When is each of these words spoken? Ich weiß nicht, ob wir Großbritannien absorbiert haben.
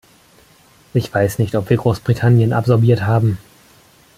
Ich 0.95 1.13
weiß 1.13 1.37
nicht, 1.37 1.53
ob 1.53 1.69
wir 1.69 1.77
Großbritannien 1.77 2.53
absorbiert 2.53 3.03
haben. 3.03 3.37